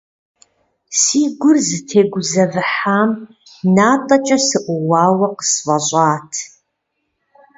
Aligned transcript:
Си 0.99 1.21
гур 1.39 1.55
зытегузэвыхьам 1.67 3.09
натӏэкӏэ 3.75 4.37
сыӀууауэ 4.47 5.27
къысфӏэщӏат. 5.37 6.31